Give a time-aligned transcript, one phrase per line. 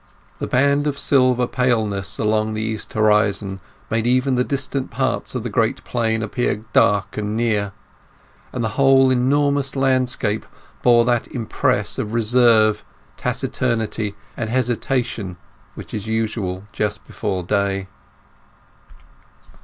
[0.39, 3.59] The band of silver paleness along the east horizon
[3.91, 7.71] made even the distant parts of the Great Plain appear dark and near;
[8.51, 10.43] and the whole enormous landscape
[10.81, 12.83] bore that impress of reserve,
[13.15, 15.37] taciturnity, and hesitation
[15.75, 17.87] which is usual just before day.